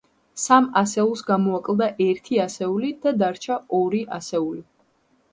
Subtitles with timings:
[0.43, 4.65] სამ ასეულს გამოაკლდა ერთი ასეული და დარჩა ორი ასეული.